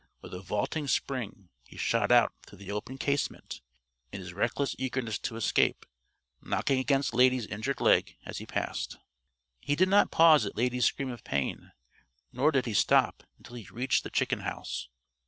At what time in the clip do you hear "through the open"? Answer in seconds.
2.47-2.97